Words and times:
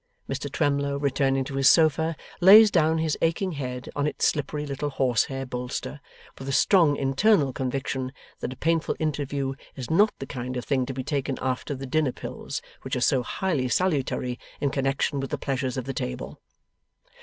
Mr 0.27 0.51
Twemlow 0.51 0.97
returning 0.97 1.43
to 1.43 1.53
his 1.53 1.69
sofa, 1.69 2.15
lays 2.39 2.71
down 2.71 2.97
his 2.97 3.15
aching 3.21 3.51
head 3.51 3.87
on 3.95 4.07
its 4.07 4.27
slippery 4.27 4.65
little 4.65 4.89
horsehair 4.89 5.45
bolster, 5.45 6.01
with 6.39 6.49
a 6.49 6.51
strong 6.51 6.95
internal 6.95 7.53
conviction 7.53 8.11
that 8.39 8.51
a 8.51 8.55
painful 8.55 8.95
interview 8.97 9.53
is 9.75 9.91
not 9.91 10.11
the 10.17 10.25
kind 10.25 10.57
of 10.57 10.65
thing 10.65 10.87
to 10.87 10.93
be 10.95 11.03
taken 11.03 11.37
after 11.39 11.75
the 11.75 11.85
dinner 11.85 12.11
pills 12.13 12.63
which 12.81 12.95
are 12.95 12.99
so 12.99 13.21
highly 13.21 13.69
salutary 13.69 14.39
in 14.59 14.71
connexion 14.71 15.19
with 15.19 15.29
the 15.29 15.37
pleasures 15.37 15.77
of 15.77 15.85
the 15.85 15.93
table. 15.93 16.41